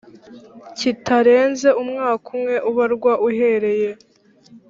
[0.77, 3.89] kitarenze umwaka umwe ubarwa uhereye